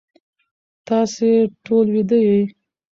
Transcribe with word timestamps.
تاسی 0.87 1.31
ټول 1.65 1.85
ویده 1.93 2.19
یی 2.27 2.41